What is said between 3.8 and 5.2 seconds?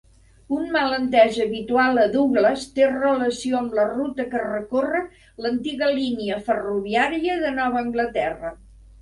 la ruta que recorre